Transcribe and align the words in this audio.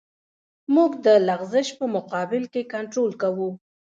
موږ 0.75 0.91
د 1.05 1.07
لغزش 1.27 1.67
په 1.79 1.85
مقابل 1.95 2.43
کې 2.53 2.69
کنټرول 2.73 3.11
کوو 3.21 3.49